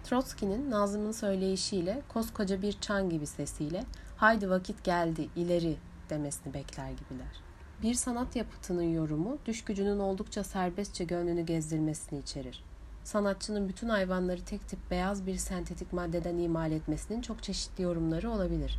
Trotsky'nin 0.04 0.70
Nazım'ın 0.70 1.12
söyleyişiyle, 1.12 2.02
koskoca 2.08 2.62
bir 2.62 2.72
çan 2.80 3.10
gibi 3.10 3.26
sesiyle, 3.26 3.84
haydi 4.16 4.50
vakit 4.50 4.84
geldi, 4.84 5.28
ileri 5.36 5.76
demesini 6.10 6.54
bekler 6.54 6.90
gibiler. 6.90 7.42
Bir 7.82 7.94
sanat 7.94 8.36
yapıtının 8.36 8.82
yorumu, 8.82 9.38
düş 9.46 9.64
gücünün 9.64 9.98
oldukça 9.98 10.44
serbestçe 10.44 11.04
gönlünü 11.04 11.42
gezdirmesini 11.42 12.18
içerir. 12.18 12.64
Sanatçının 13.08 13.68
bütün 13.68 13.88
hayvanları 13.88 14.44
tek 14.44 14.68
tip 14.68 14.78
beyaz 14.90 15.26
bir 15.26 15.36
sentetik 15.36 15.92
maddeden 15.92 16.38
imal 16.38 16.72
etmesinin 16.72 17.20
çok 17.20 17.42
çeşitli 17.42 17.82
yorumları 17.82 18.30
olabilir. 18.30 18.78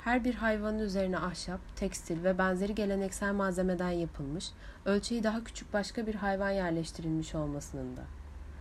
Her 0.00 0.24
bir 0.24 0.34
hayvanın 0.34 0.78
üzerine 0.78 1.18
ahşap, 1.18 1.60
tekstil 1.76 2.24
ve 2.24 2.38
benzeri 2.38 2.74
geleneksel 2.74 3.32
malzemeden 3.32 3.90
yapılmış, 3.90 4.50
ölçeği 4.84 5.22
daha 5.22 5.44
küçük 5.44 5.72
başka 5.72 6.06
bir 6.06 6.14
hayvan 6.14 6.50
yerleştirilmiş 6.50 7.34
olmasının 7.34 7.96
da. 7.96 8.02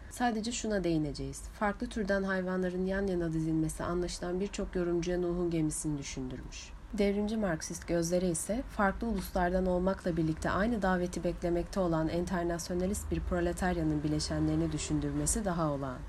Sadece 0.09 0.51
şuna 0.51 0.83
değineceğiz. 0.83 1.41
Farklı 1.41 1.87
türden 1.87 2.23
hayvanların 2.23 2.85
yan 2.85 3.07
yana 3.07 3.33
dizilmesi 3.33 3.83
anlaşılan 3.83 4.39
birçok 4.39 4.75
yorumcuya 4.75 5.19
Nuh'un 5.19 5.49
gemisini 5.49 5.97
düşündürmüş. 5.97 6.69
Devrimci 6.97 7.37
Marksist 7.37 7.87
gözleri 7.87 8.27
ise 8.27 8.63
farklı 8.77 9.07
uluslardan 9.07 9.65
olmakla 9.65 10.17
birlikte 10.17 10.49
aynı 10.49 10.81
daveti 10.81 11.23
beklemekte 11.23 11.79
olan 11.79 12.09
enternasyonalist 12.09 13.11
bir 13.11 13.19
proletaryanın 13.19 14.03
bileşenlerini 14.03 14.71
düşündürmesi 14.71 15.45
daha 15.45 15.71
olağan. 15.71 15.99